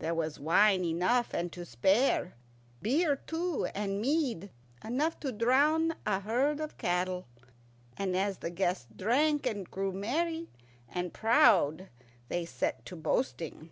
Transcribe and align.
There 0.00 0.12
was 0.12 0.40
wine 0.40 0.84
enough 0.84 1.32
and 1.32 1.52
to 1.52 1.64
spare, 1.64 2.34
beer 2.82 3.14
too, 3.14 3.66
and 3.76 4.00
mead 4.00 4.50
enough 4.84 5.20
to 5.20 5.30
drown 5.30 5.94
a 6.04 6.18
herd 6.18 6.58
of 6.58 6.76
cattle. 6.78 7.26
And 7.96 8.16
as 8.16 8.38
the 8.38 8.50
guests 8.50 8.88
drank 8.96 9.46
and 9.46 9.70
grew 9.70 9.92
merry 9.92 10.48
and 10.88 11.14
proud 11.14 11.90
they 12.28 12.44
set 12.44 12.84
to 12.86 12.96
boasting. 12.96 13.70